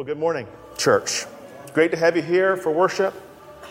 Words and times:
Well, 0.00 0.06
good 0.06 0.16
morning, 0.16 0.46
church. 0.78 1.26
Great 1.74 1.90
to 1.90 1.96
have 1.98 2.16
you 2.16 2.22
here 2.22 2.56
for 2.56 2.72
worship. 2.72 3.12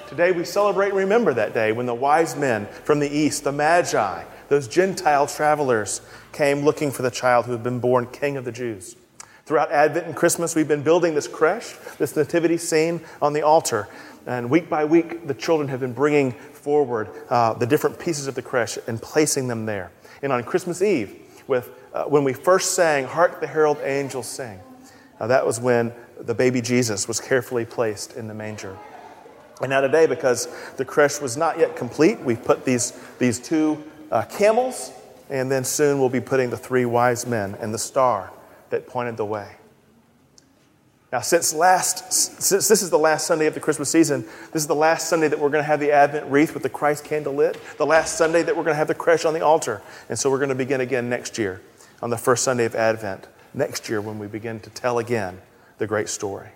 Today 0.09 0.32
we 0.32 0.45
celebrate 0.45 0.89
and 0.89 0.98
remember 0.98 1.34
that 1.34 1.55
day 1.55 1.71
when 1.71 1.88
the 1.88 1.95
wise 1.95 2.36
men 2.36 2.68
from 2.84 3.00
the 3.00 3.09
east, 3.09 3.45
the 3.45 3.52
Magi, 3.52 4.23
those 4.48 4.68
Gentile 4.68 5.26
travelers, 5.26 6.02
came 6.31 6.59
looking 6.59 6.91
for 6.91 7.02
the 7.02 7.09
child 7.09 7.48
who 7.48 7.52
had 7.54 7.63
been 7.63 7.80
born 7.80 8.05
King 8.05 8.38
of 8.38 8.45
the 8.45 8.52
Jews. 8.52 8.95
Throughout 9.48 9.71
Advent 9.71 10.05
and 10.05 10.16
Christmas, 10.16 10.55
we've 10.55 10.68
been 10.68 10.84
building 10.84 11.16
this 11.16 11.27
creche, 11.27 11.76
this 11.98 12.16
nativity 12.16 12.57
scene 12.57 13.02
on 13.23 13.34
the 13.34 13.41
altar. 13.41 13.88
And 14.27 14.52
week 14.52 14.70
by 14.70 14.85
week, 14.85 15.26
the 15.26 15.34
children 15.34 15.68
have 15.70 15.80
been 15.80 15.93
bringing 15.93 16.34
forward 16.34 17.09
uh, 17.32 17.55
the 17.55 17.66
different 17.66 17.98
pieces 17.98 18.27
of 18.27 18.35
the 18.35 18.43
creche 18.43 18.77
and 18.85 19.02
placing 19.02 19.48
them 19.48 19.66
there. 19.66 19.91
And 20.21 20.32
on 20.32 20.43
Christmas 20.43 20.84
Eve, 20.84 21.21
with, 21.48 21.71
uh, 21.91 22.04
when 22.04 22.23
we 22.23 22.34
first 22.34 22.76
sang, 22.76 23.05
Hark 23.05 23.41
the 23.41 23.48
Herald 23.48 23.80
Angels 23.82 24.27
Sing, 24.27 24.59
uh, 25.20 25.27
that 25.27 25.46
was 25.46 25.59
when 25.59 25.91
the 26.20 26.34
baby 26.34 26.62
Jesus 26.62 27.08
was 27.08 27.20
carefully 27.20 27.66
placed 27.66 28.16
in 28.16 28.27
the 28.27 28.34
manger. 28.34 28.77
And 29.62 29.70
now 29.70 29.82
today, 29.82 30.05
because 30.05 30.48
the 30.77 30.86
creche 30.86 31.20
was 31.20 31.36
not 31.36 31.60
yet 31.60 31.76
complete, 31.76 32.20
we've 32.20 32.44
put 32.44 32.66
these, 32.66 32.94
these 33.18 33.40
two 33.40 33.84
uh, 34.12 34.24
camels, 34.24 34.91
and 35.30 35.52
then 35.52 35.63
soon 35.63 36.00
we'll 36.00 36.10
be 36.10 36.22
putting 36.22 36.50
the 36.50 36.58
three 36.58 36.86
wise 36.86 37.26
men 37.26 37.55
and 37.60 37.74
the 37.74 37.77
star 37.77 38.32
that 38.70 38.88
pointed 38.88 39.18
the 39.18 39.26
way. 39.26 39.55
Now, 41.12 41.21
since, 41.21 41.54
last, 41.54 42.13
since 42.13 42.68
this 42.68 42.84
is 42.84 42.91
the 42.91 42.99
last 42.99 43.26
Sunday 43.26 43.48
of 43.48 43.55
the 43.55 43.60
Christmas 43.60 43.90
season, 43.90 44.26
this 44.54 44.62
is 44.62 44.68
the 44.68 44.76
last 44.76 45.10
Sunday 45.10 45.27
that 45.27 45.40
we're 45.40 45.49
going 45.49 45.63
to 45.63 45.68
have 45.68 45.80
the 45.80 45.91
Advent 45.91 46.27
wreath 46.27 46.54
with 46.54 46.62
the 46.62 46.70
Christ 46.70 47.04
candle 47.04 47.34
lit, 47.34 47.60
the 47.77 47.86
last 47.86 48.15
Sunday 48.15 48.43
that 48.43 48.55
we're 48.55 48.63
going 48.63 48.76
to 48.76 48.77
have 48.77 48.88
the 48.88 48.96
creche 48.96 49.26
on 49.26 49.34
the 49.34 49.41
altar. 49.41 49.82
And 50.08 50.20
so 50.20 50.30
we're 50.30 50.38
going 50.38 50.49
to 50.49 50.55
begin 50.55 50.82
again 50.82 51.10
next 51.10 51.40
year 51.40 51.62
on 52.02 52.12
the 52.12 52.18
first 52.18 52.43
Sunday 52.43 52.65
of 52.65 52.76
Advent, 52.76 53.27
next 53.55 53.90
year 53.90 54.02
when 54.02 54.20
we 54.20 54.27
begin 54.27 54.60
to 54.60 54.70
tell 54.70 54.99
again 54.99 55.41
the 55.80 55.88
great 55.88 56.10
story. 56.10 56.49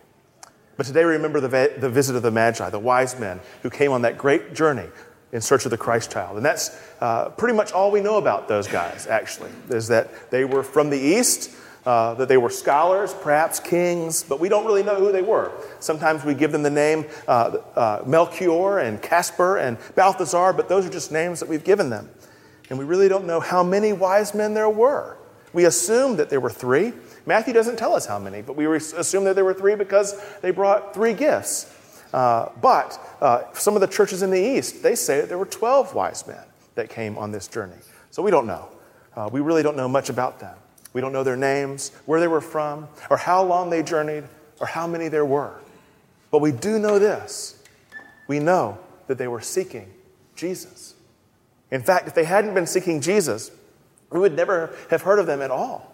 But 0.78 0.86
today, 0.86 1.06
we 1.06 1.12
remember 1.12 1.40
the, 1.40 1.74
the 1.78 1.90
visit 1.90 2.16
of 2.16 2.24
the 2.24 2.32
Magi, 2.32 2.70
the 2.70 2.80
wise 2.80 3.20
men 3.20 3.40
who 3.62 3.70
came 3.70 3.92
on 3.92 4.04
that 4.04 4.18
great 4.18 4.54
journey 4.54 4.88
in 5.32 5.42
search 5.42 5.66
of 5.66 5.72
the 5.72 5.78
Christ 5.78 6.12
child. 6.12 6.38
And 6.38 6.46
that's 6.46 6.80
uh, 7.02 7.30
pretty 7.30 7.56
much 7.56 7.72
all 7.72 7.92
we 7.92 8.02
know 8.02 8.18
about 8.18 8.48
those 8.48 8.68
guys, 8.68 9.08
actually, 9.08 9.52
is 9.70 9.88
that 9.88 10.32
they 10.32 10.46
were 10.46 10.64
from 10.64 10.90
the 10.90 10.98
East, 10.98 11.52
uh, 11.86 12.14
that 12.16 12.28
they 12.28 12.38
were 12.38 12.50
scholars, 12.50 13.14
perhaps 13.14 13.60
kings, 13.60 14.24
but 14.24 14.40
we 14.40 14.48
don't 14.48 14.66
really 14.66 14.84
know 14.84 14.96
who 14.96 15.12
they 15.12 15.22
were. 15.22 15.52
Sometimes 15.80 16.24
we 16.24 16.34
give 16.34 16.52
them 16.52 16.64
the 16.64 16.70
name 16.70 17.06
uh, 17.28 17.58
uh 17.76 18.04
Melchior 18.06 18.80
and 18.80 19.02
Caspar 19.02 19.58
and 19.58 19.78
Balthazar, 19.96 20.54
but 20.54 20.70
those 20.70 20.86
are 20.86 20.92
just 20.92 21.12
names 21.12 21.40
that 21.40 21.50
we've 21.50 21.64
given 21.64 21.90
them. 21.90 22.10
And 22.70 22.80
we 22.80 22.86
really 22.86 23.10
don't 23.10 23.26
know 23.26 23.40
how 23.40 23.64
many 23.64 23.92
wise 23.92 24.34
men 24.34 24.54
there 24.54 24.70
were. 24.70 25.18
We 25.52 25.66
assume 25.66 26.18
that 26.18 26.30
there 26.30 26.40
were 26.40 26.50
three. 26.50 26.94
Matthew 27.26 27.54
doesn't 27.54 27.78
tell 27.78 27.94
us 27.94 28.06
how 28.06 28.20
many, 28.20 28.42
but 28.42 28.56
we 28.56 28.66
assume 28.76 29.24
that 29.24 29.36
there 29.36 29.46
were 29.46 29.54
three 29.54 29.76
because 29.76 30.22
they 30.42 30.52
brought 30.52 30.94
three 30.94 31.14
gifts. 31.14 31.74
Uh, 32.14 32.50
but 32.62 33.00
uh, 33.22 33.44
some 33.54 33.76
of 33.76 33.82
the 33.82 33.88
churches 33.88 34.22
in 34.22 34.30
the 34.30 34.40
East, 34.40 34.84
they 34.84 34.96
say 34.96 35.22
that 35.22 35.30
there 35.30 35.38
were 35.38 35.46
12 35.46 35.96
wise 35.96 36.28
men 36.28 36.44
that 36.76 36.90
came 36.90 37.18
on 37.18 37.32
this 37.32 37.48
journey. 37.48 37.78
So 38.12 38.22
we 38.22 38.30
don't 38.30 38.46
know. 38.46 38.70
Uh, 39.16 39.30
we 39.32 39.42
really 39.42 39.64
don't 39.64 39.78
know 39.78 39.88
much 39.88 40.10
about 40.10 40.40
them. 40.40 40.56
We 40.94 41.02
don't 41.02 41.14
know 41.14 41.24
their 41.24 41.38
names, 41.38 41.92
where 42.06 42.20
they 42.20 42.28
were 42.28 42.42
from, 42.42 42.88
or 43.10 43.18
how 43.18 43.44
long 43.44 43.70
they 43.70 43.82
journeyed, 43.82 44.26
or 44.60 44.68
how 44.68 44.86
many 44.86 45.08
there 45.08 45.26
were. 45.26 45.60
But 46.30 46.40
we 46.40 46.52
do 46.52 46.80
know 46.80 47.00
this 47.00 47.60
we 48.28 48.40
know 48.40 48.80
that 49.08 49.18
they 49.18 49.28
were 49.28 49.42
seeking 49.42 49.92
Jesus. 50.36 50.96
In 51.72 51.82
fact, 51.82 52.08
if 52.08 52.16
they 52.16 52.24
hadn't 52.24 52.54
been 52.54 52.68
seeking 52.68 53.02
Jesus, 53.02 53.52
we 54.10 54.20
would 54.20 54.36
never 54.36 54.76
have 54.90 55.02
heard 55.02 55.20
of 55.20 55.26
them 55.26 55.42
at 55.42 55.52
all. 55.52 55.93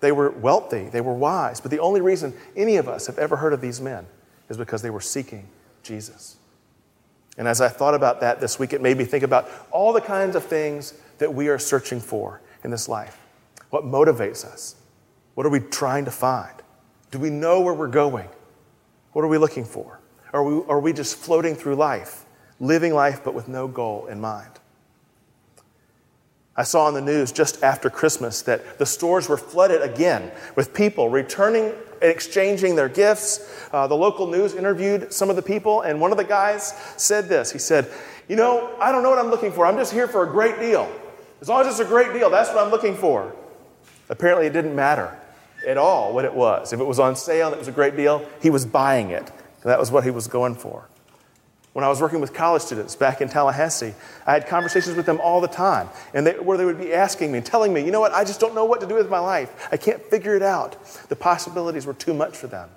They 0.00 0.12
were 0.12 0.30
wealthy, 0.30 0.88
they 0.88 1.00
were 1.00 1.14
wise, 1.14 1.60
but 1.60 1.70
the 1.70 1.78
only 1.78 2.00
reason 2.00 2.34
any 2.56 2.76
of 2.76 2.88
us 2.88 3.06
have 3.06 3.18
ever 3.18 3.36
heard 3.36 3.52
of 3.52 3.60
these 3.60 3.80
men 3.80 4.06
is 4.48 4.56
because 4.56 4.82
they 4.82 4.90
were 4.90 5.00
seeking 5.00 5.46
Jesus. 5.82 6.36
And 7.36 7.46
as 7.46 7.60
I 7.60 7.68
thought 7.68 7.94
about 7.94 8.20
that 8.20 8.40
this 8.40 8.58
week, 8.58 8.72
it 8.72 8.82
made 8.82 8.96
me 8.98 9.04
think 9.04 9.22
about 9.22 9.48
all 9.70 9.92
the 9.92 10.00
kinds 10.00 10.36
of 10.36 10.44
things 10.44 10.94
that 11.18 11.32
we 11.32 11.48
are 11.48 11.58
searching 11.58 12.00
for 12.00 12.40
in 12.64 12.70
this 12.70 12.88
life. 12.88 13.18
What 13.70 13.84
motivates 13.84 14.44
us? 14.44 14.76
What 15.34 15.46
are 15.46 15.50
we 15.50 15.60
trying 15.60 16.06
to 16.06 16.10
find? 16.10 16.52
Do 17.10 17.18
we 17.18 17.30
know 17.30 17.60
where 17.60 17.74
we're 17.74 17.88
going? 17.88 18.28
What 19.12 19.22
are 19.22 19.28
we 19.28 19.38
looking 19.38 19.64
for? 19.64 20.00
Are 20.32 20.44
we, 20.44 20.64
are 20.68 20.80
we 20.80 20.92
just 20.92 21.16
floating 21.16 21.54
through 21.54 21.76
life, 21.76 22.24
living 22.58 22.94
life 22.94 23.22
but 23.24 23.34
with 23.34 23.48
no 23.48 23.68
goal 23.68 24.06
in 24.06 24.20
mind? 24.20 24.50
I 26.60 26.62
saw 26.62 26.84
on 26.84 26.92
the 26.92 27.00
news 27.00 27.32
just 27.32 27.62
after 27.62 27.88
Christmas 27.88 28.42
that 28.42 28.78
the 28.78 28.84
stores 28.84 29.30
were 29.30 29.38
flooded 29.38 29.80
again 29.80 30.30
with 30.56 30.74
people 30.74 31.08
returning 31.08 31.72
and 32.02 32.10
exchanging 32.10 32.76
their 32.76 32.90
gifts. 32.90 33.50
Uh, 33.72 33.86
the 33.86 33.96
local 33.96 34.26
news 34.26 34.54
interviewed 34.54 35.10
some 35.10 35.30
of 35.30 35.36
the 35.36 35.42
people, 35.42 35.80
and 35.80 36.02
one 36.02 36.12
of 36.12 36.18
the 36.18 36.24
guys 36.24 36.74
said 36.98 37.30
this. 37.30 37.50
He 37.50 37.58
said, 37.58 37.90
You 38.28 38.36
know, 38.36 38.76
I 38.78 38.92
don't 38.92 39.02
know 39.02 39.08
what 39.08 39.18
I'm 39.18 39.30
looking 39.30 39.52
for. 39.52 39.64
I'm 39.64 39.78
just 39.78 39.90
here 39.90 40.06
for 40.06 40.22
a 40.22 40.30
great 40.30 40.60
deal. 40.60 40.86
As 41.40 41.48
long 41.48 41.62
as 41.62 41.68
it's 41.68 41.80
a 41.80 41.90
great 41.90 42.12
deal, 42.12 42.28
that's 42.28 42.50
what 42.50 42.58
I'm 42.58 42.70
looking 42.70 42.94
for. 42.94 43.34
Apparently, 44.10 44.44
it 44.44 44.52
didn't 44.52 44.76
matter 44.76 45.18
at 45.66 45.78
all 45.78 46.12
what 46.12 46.26
it 46.26 46.34
was. 46.34 46.74
If 46.74 46.80
it 46.80 46.84
was 46.84 46.98
on 46.98 47.16
sale 47.16 47.46
and 47.46 47.54
it 47.54 47.58
was 47.58 47.68
a 47.68 47.72
great 47.72 47.96
deal, 47.96 48.28
he 48.42 48.50
was 48.50 48.66
buying 48.66 49.08
it. 49.08 49.32
That 49.64 49.78
was 49.78 49.90
what 49.90 50.04
he 50.04 50.10
was 50.10 50.26
going 50.26 50.56
for. 50.56 50.90
When 51.72 51.84
I 51.84 51.88
was 51.88 52.00
working 52.00 52.20
with 52.20 52.34
college 52.34 52.62
students 52.62 52.96
back 52.96 53.20
in 53.20 53.28
Tallahassee, 53.28 53.94
I 54.26 54.32
had 54.32 54.48
conversations 54.48 54.96
with 54.96 55.06
them 55.06 55.20
all 55.22 55.40
the 55.40 55.48
time, 55.48 55.88
and 56.12 56.26
they, 56.26 56.32
where 56.32 56.58
they 56.58 56.64
would 56.64 56.80
be 56.80 56.92
asking 56.92 57.30
me 57.30 57.38
and 57.38 57.46
telling 57.46 57.72
me, 57.72 57.84
you 57.84 57.92
know 57.92 58.00
what, 58.00 58.12
I 58.12 58.24
just 58.24 58.40
don't 58.40 58.56
know 58.56 58.64
what 58.64 58.80
to 58.80 58.88
do 58.88 58.96
with 58.96 59.08
my 59.08 59.20
life. 59.20 59.68
I 59.70 59.76
can't 59.76 60.02
figure 60.02 60.34
it 60.34 60.42
out. 60.42 60.84
The 61.08 61.14
possibilities 61.14 61.86
were 61.86 61.94
too 61.94 62.12
much 62.12 62.36
for 62.36 62.48
them, 62.48 62.70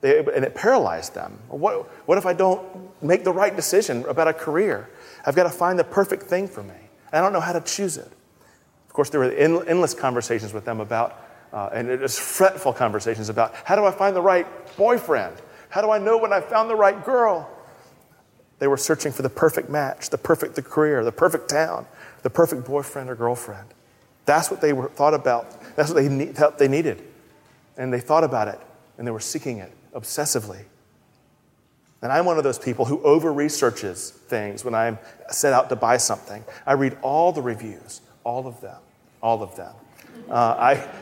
they, 0.00 0.18
and 0.18 0.44
it 0.44 0.56
paralyzed 0.56 1.14
them. 1.14 1.38
What, 1.48 1.86
what 2.08 2.18
if 2.18 2.26
I 2.26 2.32
don't 2.32 2.62
make 3.00 3.22
the 3.22 3.32
right 3.32 3.54
decision 3.54 4.04
about 4.06 4.26
a 4.26 4.32
career? 4.32 4.90
I've 5.24 5.36
got 5.36 5.44
to 5.44 5.50
find 5.50 5.78
the 5.78 5.84
perfect 5.84 6.24
thing 6.24 6.48
for 6.48 6.64
me. 6.64 6.74
I 7.12 7.20
don't 7.20 7.32
know 7.32 7.40
how 7.40 7.52
to 7.52 7.60
choose 7.60 7.96
it. 7.96 8.10
Of 8.88 8.92
course, 8.92 9.08
there 9.10 9.20
were 9.20 9.30
endless 9.30 9.94
conversations 9.94 10.52
with 10.52 10.64
them 10.64 10.80
about, 10.80 11.22
uh, 11.52 11.70
and 11.72 11.88
it 11.88 12.00
was 12.00 12.18
fretful 12.18 12.72
conversations 12.72 13.28
about 13.28 13.54
how 13.64 13.76
do 13.76 13.84
I 13.84 13.92
find 13.92 14.16
the 14.16 14.22
right 14.22 14.46
boyfriend? 14.76 15.36
How 15.68 15.80
do 15.80 15.90
I 15.90 15.98
know 15.98 16.18
when 16.18 16.32
I 16.32 16.40
found 16.40 16.68
the 16.68 16.74
right 16.74 17.04
girl? 17.04 17.50
They 18.58 18.66
were 18.66 18.76
searching 18.76 19.12
for 19.12 19.22
the 19.22 19.30
perfect 19.30 19.68
match, 19.68 20.10
the 20.10 20.18
perfect 20.18 20.62
career, 20.64 21.04
the 21.04 21.12
perfect 21.12 21.48
town, 21.48 21.86
the 22.22 22.30
perfect 22.30 22.66
boyfriend 22.66 23.10
or 23.10 23.14
girlfriend. 23.14 23.68
That's 24.24 24.50
what 24.50 24.60
they 24.60 24.72
were, 24.72 24.88
thought 24.88 25.14
about. 25.14 25.76
That's 25.76 25.90
what 25.90 26.02
they 26.02 26.08
need, 26.08 26.34
thought 26.34 26.58
they 26.58 26.68
needed. 26.68 27.02
And 27.76 27.92
they 27.92 28.00
thought 28.00 28.24
about 28.24 28.48
it 28.48 28.60
and 28.98 29.06
they 29.06 29.10
were 29.10 29.20
seeking 29.20 29.58
it 29.58 29.72
obsessively. 29.94 30.64
And 32.02 32.12
I'm 32.12 32.24
one 32.24 32.38
of 32.38 32.44
those 32.44 32.58
people 32.58 32.84
who 32.84 33.02
over 33.02 33.32
researches 33.32 34.10
things 34.10 34.64
when 34.64 34.74
I'm 34.74 34.98
set 35.30 35.52
out 35.52 35.68
to 35.70 35.76
buy 35.76 35.96
something. 35.96 36.44
I 36.66 36.72
read 36.72 36.96
all 37.02 37.32
the 37.32 37.42
reviews, 37.42 38.00
all 38.24 38.46
of 38.46 38.60
them, 38.60 38.78
all 39.22 39.42
of 39.42 39.56
them. 39.56 39.74
Uh, 40.28 40.34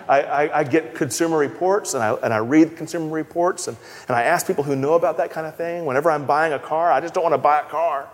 I, 0.07 0.21
I, 0.21 0.51
I, 0.61 0.65
get 0.65 0.95
consumer 0.95 1.39
reports 1.39 1.95
and 1.95 2.03
I, 2.03 2.13
and 2.13 2.35
I 2.35 2.39
read 2.39 2.77
consumer 2.77 3.09
reports 3.09 3.69
and, 3.69 3.77
and 4.07 4.15
I 4.15 4.25
ask 4.25 4.47
people 4.47 4.65
who 4.65 4.77
know 4.77 4.95
about 4.95 5.17
that 5.17 5.31
kind 5.31 5.47
of 5.47 5.57
thing. 5.57 5.87
Whenever 5.87 6.11
I'm 6.11 6.27
buying 6.27 6.53
a 6.53 6.59
car, 6.59 6.93
I 6.93 7.01
just 7.01 7.15
don't 7.15 7.23
want 7.23 7.33
to 7.33 7.39
buy 7.39 7.61
a 7.61 7.65
car. 7.65 8.07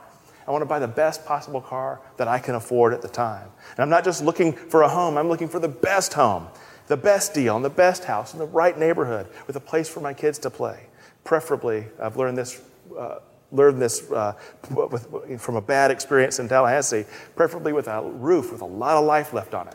I 0.47 0.53
want 0.53 0.63
to 0.63 0.67
buy 0.67 0.79
the 0.79 0.89
best 0.89 1.27
possible 1.27 1.61
car 1.61 2.01
that 2.17 2.29
I 2.29 2.39
can 2.39 2.55
afford 2.55 2.95
at 2.95 3.03
the 3.03 3.09
time. 3.09 3.49
And 3.71 3.81
I'm 3.81 3.89
not 3.89 4.05
just 4.05 4.23
looking 4.23 4.53
for 4.53 4.83
a 4.83 4.89
home, 4.89 5.19
I'm 5.19 5.29
looking 5.29 5.49
for 5.49 5.59
the 5.59 5.69
best 5.69 6.13
home, 6.13 6.47
the 6.87 6.97
best 6.97 7.35
deal, 7.35 7.57
and 7.57 7.65
the 7.65 7.71
best 7.71 8.05
house, 8.05 8.33
in 8.33 8.39
the 8.39 8.47
right 8.47 8.79
neighborhood 8.79 9.27
with 9.49 9.57
a 9.57 9.61
place 9.61 9.89
for 9.89 10.01
my 10.01 10.15
kids 10.15 10.39
to 10.41 10.51
play. 10.51 10.87
Preferably, 11.25 11.87
I've 12.01 12.17
learned 12.17 12.39
this. 12.39 12.61
Uh, 12.97 13.21
learned 13.53 13.83
this 13.83 14.09
uh, 14.13 14.33
with, 14.71 15.41
from 15.41 15.57
a 15.57 15.61
bad 15.61 15.91
experience 15.91 16.39
in 16.39 16.49
Tallahassee, 16.49 17.05
preferably 17.35 17.73
with 17.73 17.89
a 17.89 18.01
roof 18.01 18.53
with 18.53 18.61
a 18.61 18.65
lot 18.65 18.97
of 18.97 19.05
life 19.05 19.33
left 19.33 19.55
on 19.55 19.67
it. 19.67 19.75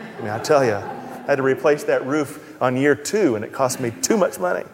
I 0.00 0.20
mean, 0.20 0.30
I 0.30 0.38
tell 0.38 0.64
you, 0.64 0.74
I 0.74 1.24
had 1.26 1.36
to 1.36 1.42
replace 1.42 1.84
that 1.84 2.06
roof 2.06 2.56
on 2.60 2.76
year 2.76 2.94
two, 2.94 3.36
and 3.36 3.44
it 3.44 3.52
cost 3.52 3.80
me 3.80 3.90
too 3.90 4.16
much 4.16 4.38
money. 4.38 4.64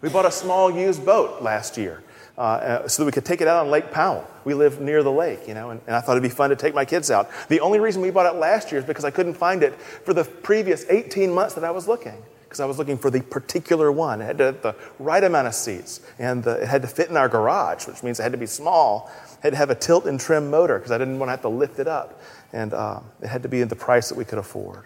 We 0.00 0.08
bought 0.08 0.26
a 0.26 0.30
small 0.30 0.70
used 0.70 1.04
boat 1.04 1.42
last 1.42 1.76
year 1.76 2.02
uh, 2.36 2.40
uh, 2.40 2.88
so 2.88 3.02
that 3.02 3.06
we 3.06 3.12
could 3.12 3.24
take 3.24 3.40
it 3.40 3.48
out 3.48 3.64
on 3.64 3.70
Lake 3.70 3.90
Powell. 3.90 4.24
We 4.44 4.54
live 4.54 4.80
near 4.80 5.02
the 5.02 5.10
lake, 5.10 5.48
you 5.48 5.54
know, 5.54 5.70
and, 5.70 5.80
and, 5.86 5.96
I 5.96 6.00
thought 6.00 6.12
it'd 6.12 6.22
be 6.22 6.28
fun 6.28 6.50
to 6.50 6.56
take 6.56 6.72
my 6.72 6.84
kids 6.84 7.10
out. 7.10 7.28
The 7.48 7.60
only 7.60 7.80
reason 7.80 8.00
we 8.00 8.10
bought 8.10 8.32
it 8.32 8.38
last 8.38 8.70
year 8.70 8.80
is 8.80 8.86
because 8.86 9.04
I 9.04 9.10
couldn't 9.10 9.34
find 9.34 9.62
it 9.62 9.74
for 9.80 10.14
the 10.14 10.24
previous 10.24 10.84
18 10.88 11.32
months 11.32 11.54
that 11.54 11.64
I 11.64 11.72
was 11.72 11.88
looking. 11.88 12.22
Because 12.48 12.60
I 12.60 12.64
was 12.64 12.78
looking 12.78 12.96
for 12.96 13.10
the 13.10 13.20
particular 13.20 13.92
one. 13.92 14.22
It 14.22 14.24
had 14.24 14.38
to 14.38 14.44
have 14.44 14.62
the 14.62 14.74
right 14.98 15.22
amount 15.22 15.48
of 15.48 15.54
seats, 15.54 16.00
and 16.18 16.42
the, 16.42 16.62
it 16.62 16.68
had 16.68 16.80
to 16.80 16.88
fit 16.88 17.10
in 17.10 17.16
our 17.16 17.28
garage, 17.28 17.86
which 17.86 18.02
means 18.02 18.18
it 18.18 18.22
had 18.22 18.32
to 18.32 18.38
be 18.38 18.46
small. 18.46 19.10
It 19.38 19.42
had 19.42 19.50
to 19.50 19.56
have 19.56 19.70
a 19.70 19.74
tilt 19.74 20.06
and 20.06 20.18
trim 20.18 20.50
motor 20.50 20.78
because 20.78 20.90
I 20.90 20.96
didn't 20.96 21.18
want 21.18 21.28
to 21.28 21.32
have 21.32 21.42
to 21.42 21.50
lift 21.50 21.78
it 21.78 21.86
up 21.86 22.20
and 22.52 22.72
uh, 22.72 23.00
it 23.20 23.28
had 23.28 23.42
to 23.42 23.48
be 23.48 23.60
at 23.62 23.68
the 23.68 23.76
price 23.76 24.08
that 24.08 24.16
we 24.16 24.24
could 24.24 24.38
afford. 24.38 24.84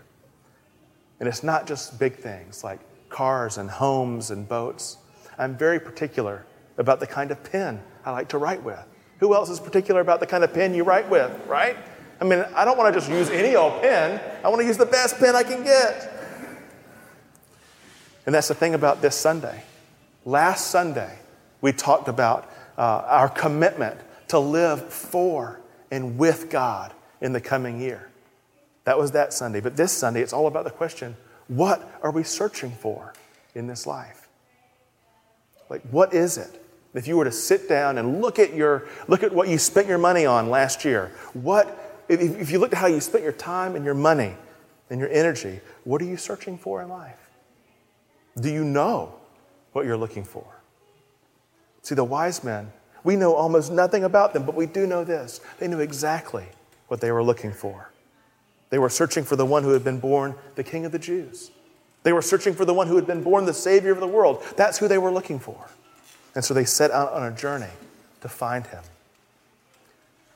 And 1.21 1.29
it's 1.29 1.43
not 1.43 1.67
just 1.67 1.99
big 1.99 2.17
things 2.17 2.65
like 2.65 2.81
cars 3.09 3.59
and 3.59 3.71
homes 3.71 4.31
and 4.31 4.49
boats. 4.49 4.99
I'm 5.39 5.57
very 5.57 5.79
particular 5.79 6.45
about 6.79 7.01
the 7.01 7.07
kind 7.07 7.31
of 7.31 7.43
pen 7.45 7.81
I 8.05 8.11
like 8.11 8.29
to 8.31 8.39
write 8.39 8.63
with. 8.63 8.83
Who 9.21 9.35
else 9.35 9.49
is 9.49 9.61
particular 9.61 10.01
about 10.01 10.19
the 10.19 10.27
kind 10.27 10.43
of 10.43 10.53
pen 10.53 10.75
you 10.75 10.83
write 10.83 11.09
with, 11.09 11.31
right? 11.47 11.77
I 12.21 12.25
mean, 12.25 12.45
I 12.55 12.65
don't 12.65 12.77
want 12.77 12.93
to 12.93 13.01
just 13.01 13.11
use 13.11 13.31
any 13.31 13.55
old 13.55 13.81
pen. 13.81 14.21
I 14.45 14.49
want 14.49 14.61
to 14.61 14.67
use 14.67 14.77
the 14.77 14.87
best 14.87 15.19
pen 15.19 15.37
I 15.37 15.43
can 15.43 15.63
get. 15.63 16.12
And 18.27 18.35
that's 18.35 18.49
the 18.49 18.55
thing 18.55 18.75
about 18.75 19.03
this 19.03 19.17
Sunday. 19.17 19.63
Last 20.25 20.69
Sunday, 20.69 21.19
we 21.61 21.73
talked 21.73 22.09
about 22.09 22.51
uh, 22.79 23.03
our 23.07 23.29
commitment 23.29 23.99
to 24.29 24.39
live 24.39 24.93
for 24.93 25.61
and 25.91 26.17
with 26.19 26.49
God 26.51 26.93
in 27.21 27.33
the 27.33 27.41
coming 27.41 27.81
year. 27.81 28.09
That 28.85 28.99
was 28.99 29.13
that 29.13 29.33
Sunday. 29.33 29.61
But 29.61 29.77
this 29.77 29.93
Sunday, 29.93 30.23
it's 30.23 30.33
all 30.33 30.47
about 30.47 30.65
the 30.65 30.71
question 30.71 31.17
what 31.49 31.99
are 32.03 32.11
we 32.11 32.23
searching 32.23 32.71
for 32.71 33.13
in 33.55 33.67
this 33.67 33.87
life? 33.87 34.29
Like, 35.69 35.83
what 35.91 36.15
is 36.15 36.39
it? 36.39 36.63
If 36.95 37.07
you 37.07 37.17
were 37.17 37.25
to 37.25 37.33
sit 37.33 37.69
down 37.69 37.99
and 37.99 38.21
look 38.21 38.39
at 38.39 38.55
your 38.55 38.89
look 39.09 39.23
at 39.23 39.33
what 39.33 39.49
you 39.49 39.59
spent 39.59 39.87
your 39.87 39.99
money 39.99 40.27
on 40.27 40.51
last 40.51 40.85
year, 40.85 41.13
what 41.33 42.05
if, 42.09 42.21
if 42.21 42.51
you 42.51 42.59
looked 42.59 42.75
at 42.75 42.79
how 42.79 42.87
you 42.87 43.01
spent 43.01 43.25
your 43.25 43.33
time 43.33 43.77
and 43.77 43.85
your 43.85 43.95
money 43.95 44.35
and 44.91 45.01
your 45.01 45.09
energy, 45.09 45.61
what 45.85 46.03
are 46.03 46.07
you 46.07 46.17
searching 46.17 46.59
for 46.59 46.83
in 46.83 46.89
life? 46.89 47.22
Do 48.41 48.51
you 48.51 48.65
know 48.65 49.15
what 49.73 49.85
you're 49.85 49.97
looking 49.97 50.25
for? 50.25 50.47
See, 51.83 51.95
the 51.95 52.05
wise 52.05 52.45
men, 52.45 52.73
we 53.05 53.17
know 53.17 53.35
almost 53.35 53.73
nothing 53.73 54.05
about 54.05 54.33
them, 54.33 54.45
but 54.45 54.55
we 54.55 54.67
do 54.67 54.87
know 54.87 55.05
this. 55.05 55.41
They 55.59 55.69
knew 55.69 55.81
exactly 55.81 56.47
what 56.89 57.01
they 57.01 57.11
were 57.11 57.23
looking 57.23 57.53
for. 57.53 57.91
They 58.71 58.79
were 58.79 58.89
searching 58.89 59.25
for 59.25 59.37
the 59.37 59.45
one 59.45 59.65
who 59.65 59.71
had 59.71 59.85
been 59.85 59.99
born 59.99 60.35
the 60.55 60.65
King 60.65 60.85
of 60.85 60.93
the 60.93 60.99
Jews. 60.99 61.51
They 62.05 62.13
were 62.13 62.23
searching 62.23 62.55
for 62.55 62.65
the 62.65 62.75
one 62.75 62.87
who 62.87 62.97
had 62.97 63.07
been 63.07 63.23
born 63.23 63.45
the 63.45 63.55
Savior 63.55 63.93
of 63.93 64.01
the 64.01 64.07
world. 64.07 64.43
That's 64.57 64.79
who 64.79 64.89
they 64.89 64.99
were 64.99 65.11
looking 65.11 65.39
for. 65.39 65.69
And 66.35 66.45
so 66.45 66.55
they 66.55 66.65
set 66.65 66.91
out 66.91 67.13
on 67.13 67.31
a 67.31 67.37
journey 67.37 67.71
to 68.23 68.29
find 68.29 68.67
him. 68.67 68.83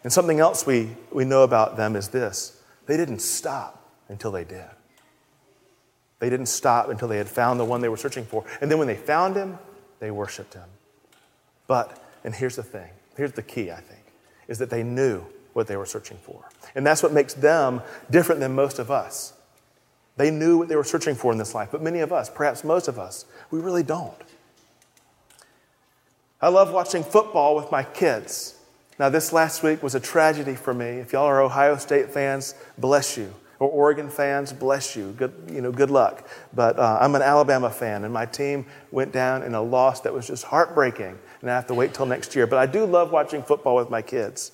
And 0.05 0.13
something 0.13 0.39
else 0.39 0.67
we, 0.67 0.91
we 1.11 1.25
know 1.25 1.43
about 1.43 1.77
them 1.77 1.97
is 1.97 2.09
this 2.09 2.61
they 2.87 2.97
didn't 2.97 3.21
stop 3.21 3.91
until 4.09 4.31
they 4.31 4.45
did. 4.45 4.76
They 6.19 6.31
didn't 6.31 6.47
stop 6.47 6.89
until 6.89 7.09
they 7.09 7.19
had 7.19 7.29
found 7.29 7.61
the 7.61 7.65
one 7.65 7.81
they 7.81 7.89
were 7.89 7.97
searching 7.97 8.25
for. 8.25 8.45
And 8.61 8.71
then 8.71 8.79
when 8.79 8.87
they 8.87 8.97
found 8.97 9.37
him, 9.37 9.59
they 10.01 10.11
worshiped 10.11 10.55
him. 10.55 10.69
But, 11.67 12.03
and 12.25 12.35
here's 12.35 12.57
the 12.57 12.63
thing 12.63 12.91
here's 13.17 13.33
the 13.33 13.43
key, 13.43 13.71
I 13.71 13.81
think, 13.81 14.03
is 14.47 14.59
that 14.59 14.71
they 14.71 14.83
knew 14.83 15.25
what 15.55 15.67
they 15.67 15.77
were 15.77 15.87
searching 15.87 16.19
for. 16.19 16.45
And 16.75 16.87
that's 16.87 17.03
what 17.03 17.13
makes 17.13 17.33
them 17.33 17.81
different 18.11 18.41
than 18.41 18.55
most 18.55 18.79
of 18.79 18.91
us. 18.91 19.33
They 20.19 20.31
knew 20.31 20.59
what 20.59 20.69
they 20.69 20.77
were 20.77 20.85
searching 20.85 21.15
for 21.15 21.33
in 21.33 21.39
this 21.39 21.55
life, 21.55 21.71
but 21.73 21.83
many 21.83 22.01
of 22.01 22.13
us, 22.13 22.31
perhaps 22.31 22.65
most 22.65 22.89
of 22.89 22.99
us, 22.99 23.25
we 23.51 23.61
really 23.61 23.83
don't. 23.83 24.15
I 26.41 26.49
love 26.49 26.73
watching 26.73 27.03
football 27.03 27.57
with 27.57 27.71
my 27.71 27.83
kids. 27.83 28.55
Now, 28.99 29.09
this 29.09 29.33
last 29.33 29.63
week 29.63 29.83
was 29.83 29.95
a 29.95 30.01
tragedy 30.01 30.55
for 30.55 30.73
me. 30.73 30.87
If 30.99 31.13
y'all 31.13 31.25
are 31.25 31.41
Ohio 31.41 31.77
State 31.77 32.11
fans, 32.11 32.55
bless 32.79 33.17
you. 33.17 33.35
Or 33.59 33.69
Oregon 33.69 34.11
fans, 34.11 34.53
bless 34.53 34.97
you. 34.97 35.13
Good, 35.13 35.33
you 35.51 35.63
know, 35.63 35.73
good 35.73 35.91
luck. 35.91 36.29
But 36.55 36.79
uh, 36.79 36.99
I'm 37.01 37.15
an 37.15 37.23
Alabama 37.23 37.71
fan, 37.71 38.05
and 38.05 38.13
my 38.13 38.27
team 38.27 38.67
went 38.91 39.13
down 39.13 39.43
in 39.43 39.55
a 39.55 39.63
loss 39.63 40.01
that 40.03 40.13
was 40.13 40.27
just 40.27 40.45
heartbreaking, 40.45 41.19
and 41.41 41.51
I 41.51 41.55
have 41.55 41.67
to 41.69 41.75
wait 41.75 41.95
till 41.95 42.07
next 42.07 42.35
year. 42.37 42.47
But 42.47 42.59
I 42.59 42.67
do 42.67 42.85
love 42.85 43.13
watching 43.13 43.43
football 43.43 43.77
with 43.77 43.89
my 43.89 44.03
kids. 44.03 44.53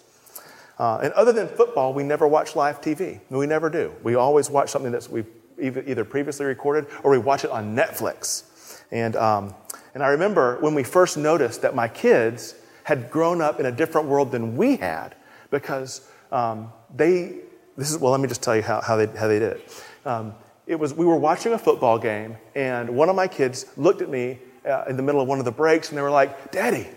Uh, 0.79 1.01
and 1.03 1.13
other 1.15 1.33
than 1.33 1.49
football, 1.49 1.93
we 1.93 2.03
never 2.03 2.27
watch 2.27 2.57
live 2.57 2.81
TV. 2.81 3.21
We 3.31 3.47
never 3.47 3.69
do. 3.71 3.93
We 4.03 4.15
always 4.15 4.51
watch 4.51 4.71
something 4.71 4.93
that 4.93 5.09
we've 5.09 5.27
either 5.61 6.05
previously 6.05 6.47
recorded 6.47 6.87
or 7.03 7.11
we 7.11 7.19
watch 7.19 7.45
it 7.45 7.51
on 7.51 7.77
Netflix. 7.77 8.45
And, 8.91 9.17
um, 9.17 9.55
and 9.95 10.03
I 10.03 10.09
remember 10.09 10.59
when 10.61 10.75
we 10.75 10.83
first 10.83 11.17
noticed 11.17 11.63
that 11.63 11.75
my 11.75 11.89
kids 11.89 12.55
had 12.85 13.11
grown 13.11 13.41
up 13.41 13.61
in 13.61 13.67
a 13.67 13.73
different 13.73 14.09
world 14.09 14.33
than 14.33 14.57
we 14.57 14.77
had 14.77 15.15
because 15.51 16.09
um, 16.31 16.73
they, 16.95 17.37
this 17.77 17.91
is, 17.91 17.99
well, 17.99 18.13
let 18.13 18.21
me 18.21 18.29
just 18.29 18.43
tell 18.43 18.55
you 18.55 18.63
how, 18.63 18.81
how, 18.81 18.97
they, 18.97 19.07
how 19.07 19.29
they 19.29 19.39
did 19.39 19.53
it. 19.55 19.85
Um, 20.05 20.35
it 20.67 20.77
was, 20.77 20.95
we 20.95 21.05
were 21.07 21.17
watching 21.17 21.53
a 21.53 21.59
football 21.59 21.99
game, 21.99 22.37
and 22.55 22.91
one 22.91 23.09
of 23.09 23.17
my 23.17 23.27
kids 23.27 23.67
looked 23.77 24.03
at 24.03 24.09
me 24.09 24.39
uh, 24.69 24.85
in 24.89 24.97
the 24.97 25.03
middle 25.03 25.21
of 25.21 25.29
one 25.29 25.39
of 25.39 25.45
the 25.45 25.53
breaks, 25.53 25.89
and 25.89 25.99
they 25.99 26.03
were 26.03 26.11
like, 26.11 26.53
Daddy, 26.53 26.89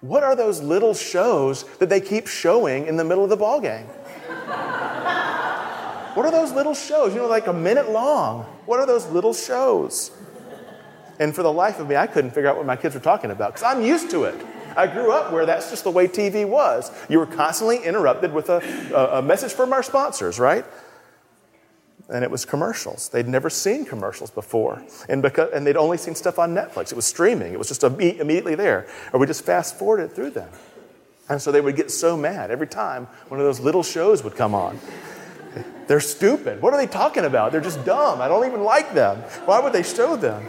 what 0.00 0.22
are 0.22 0.36
those 0.36 0.60
little 0.62 0.94
shows 0.94 1.64
that 1.78 1.88
they 1.88 2.00
keep 2.00 2.26
showing 2.26 2.86
in 2.86 2.96
the 2.96 3.04
middle 3.04 3.24
of 3.24 3.30
the 3.30 3.36
ball 3.36 3.60
game? 3.60 3.86
what 6.14 6.24
are 6.24 6.30
those 6.30 6.52
little 6.52 6.74
shows? 6.74 7.12
You 7.12 7.20
know, 7.20 7.26
like 7.26 7.46
a 7.46 7.52
minute 7.52 7.90
long. 7.90 8.44
What 8.66 8.80
are 8.80 8.86
those 8.86 9.06
little 9.06 9.34
shows? 9.34 10.10
And 11.20 11.34
for 11.34 11.42
the 11.42 11.52
life 11.52 11.80
of 11.80 11.88
me, 11.88 11.96
I 11.96 12.06
couldn't 12.06 12.30
figure 12.30 12.48
out 12.48 12.56
what 12.56 12.66
my 12.66 12.76
kids 12.76 12.94
were 12.94 13.00
talking 13.00 13.30
about 13.30 13.54
because 13.54 13.64
I'm 13.64 13.82
used 13.82 14.10
to 14.10 14.24
it. 14.24 14.40
I 14.78 14.86
grew 14.86 15.10
up 15.10 15.32
where 15.32 15.44
that's 15.44 15.70
just 15.70 15.84
the 15.84 15.90
way 15.90 16.06
TV 16.06 16.48
was. 16.48 16.92
You 17.08 17.18
were 17.18 17.26
constantly 17.26 17.78
interrupted 17.78 18.32
with 18.32 18.48
a, 18.48 18.60
a, 19.18 19.20
message 19.20 19.52
from 19.52 19.72
our 19.72 19.82
sponsors, 19.82 20.38
right? 20.38 20.64
and 22.08 22.24
it 22.24 22.30
was 22.30 22.44
commercials. 22.44 23.08
They'd 23.10 23.28
never 23.28 23.50
seen 23.50 23.84
commercials 23.84 24.30
before, 24.30 24.82
and, 25.08 25.20
because, 25.20 25.52
and 25.52 25.66
they'd 25.66 25.76
only 25.76 25.98
seen 25.98 26.14
stuff 26.14 26.38
on 26.38 26.54
Netflix. 26.54 26.90
It 26.90 26.94
was 26.94 27.04
streaming, 27.04 27.52
it 27.52 27.58
was 27.58 27.68
just 27.68 27.82
immediately 27.84 28.54
there, 28.54 28.86
or 29.12 29.20
we 29.20 29.26
just 29.26 29.44
fast 29.44 29.78
forwarded 29.78 30.14
through 30.14 30.30
them. 30.30 30.48
And 31.28 31.42
so 31.42 31.52
they 31.52 31.60
would 31.60 31.76
get 31.76 31.90
so 31.90 32.16
mad 32.16 32.50
every 32.50 32.66
time 32.66 33.06
one 33.28 33.40
of 33.40 33.44
those 33.44 33.60
little 33.60 33.82
shows 33.82 34.24
would 34.24 34.36
come 34.36 34.54
on. 34.54 34.78
They're 35.86 36.00
stupid. 36.00 36.62
What 36.62 36.72
are 36.72 36.78
they 36.78 36.86
talking 36.86 37.24
about? 37.24 37.52
They're 37.52 37.60
just 37.60 37.84
dumb. 37.84 38.20
I 38.20 38.28
don't 38.28 38.46
even 38.46 38.62
like 38.62 38.94
them. 38.94 39.18
Why 39.44 39.60
would 39.60 39.72
they 39.72 39.82
show 39.82 40.16
them? 40.16 40.46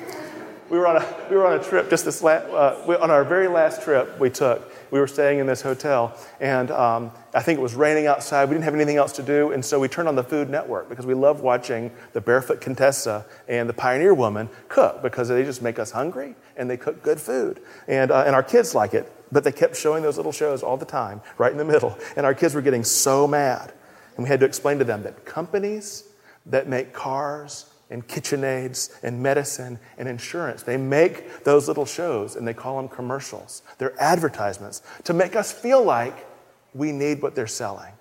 We 0.70 0.78
were 0.78 0.86
on 0.86 0.98
a, 0.98 1.16
we 1.32 1.36
were 1.36 1.48
on 1.48 1.60
a 1.60 1.64
trip 1.64 1.90
just 1.90 2.06
this 2.06 2.22
last, 2.22 2.46
uh, 2.46 2.98
on 3.02 3.10
our 3.10 3.24
very 3.24 3.48
last 3.48 3.82
trip 3.82 4.20
we 4.20 4.30
took. 4.30 4.72
We 4.92 5.00
were 5.00 5.08
staying 5.08 5.40
in 5.40 5.48
this 5.48 5.62
hotel, 5.64 6.16
and 6.40 6.70
um, 6.70 7.12
I 7.34 7.42
think 7.42 7.58
it 7.58 7.62
was 7.62 7.74
raining 7.74 8.06
outside. 8.06 8.50
We 8.50 8.54
didn't 8.54 8.66
have 8.66 8.76
anything 8.76 8.98
else 8.98 9.14
to 9.14 9.24
do, 9.24 9.52
and 9.52 9.66
so 9.66 9.80
we 9.80 9.88
turned 9.88 10.08
on 10.08 10.16
the 10.16 10.24
Food 10.24 10.48
Network 10.48 10.88
because 10.88 11.08
we 11.08 11.16
love 11.16 11.42
watching 11.42 11.92
the 12.14 12.22
Barefoot 12.22 12.62
Contessa 12.62 13.26
and 13.48 13.68
the 13.68 13.74
Pioneer 13.74 14.14
Woman 14.14 14.48
cook 14.68 15.02
because 15.02 15.28
they 15.28 15.44
just 15.44 15.64
make 15.64 15.80
us 15.80 15.90
hungry 15.90 16.36
and 16.56 16.70
they 16.70 16.78
cook 16.78 17.02
good 17.02 17.20
food. 17.20 17.62
And, 17.88 18.12
uh, 18.12 18.24
and 18.28 18.36
our 18.36 18.44
kids 18.44 18.76
like 18.76 18.94
it, 18.94 19.12
but 19.32 19.44
they 19.44 19.52
kept 19.52 19.76
showing 19.76 20.04
those 20.04 20.18
little 20.18 20.32
shows 20.32 20.62
all 20.62 20.78
the 20.78 20.86
time, 20.86 21.22
right 21.40 21.52
in 21.52 21.58
the 21.58 21.66
middle. 21.66 21.98
And 22.16 22.26
our 22.26 22.36
kids 22.36 22.54
were 22.54 22.62
getting 22.62 22.84
so 22.84 23.26
mad. 23.28 23.74
And 24.16 24.24
we 24.24 24.30
had 24.30 24.40
to 24.42 24.46
explain 24.46 24.78
to 24.80 24.86
them 24.86 25.02
that 25.04 25.26
companies 25.26 26.04
that 26.46 26.68
make 26.68 26.94
cars 26.94 27.72
and 27.90 28.08
KitchenAids 28.08 28.92
and 29.04 29.22
medicine 29.22 29.80
and 29.98 30.08
insurance. 30.08 30.64
They 30.64 30.78
make 30.78 31.44
those 31.44 31.68
little 31.68 31.86
shows 31.86 32.36
and 32.36 32.48
they 32.48 32.54
call 32.54 32.78
them 32.78 32.88
commercials. 32.88 33.64
They're 33.78 34.00
advertisements 34.00 34.82
to 35.06 35.14
make 35.14 35.36
us 35.36 35.52
feel 35.52 35.84
like 35.84 36.28
we 36.74 36.92
need 36.92 37.22
what 37.22 37.36
they're 37.36 37.48
selling. 37.48 37.94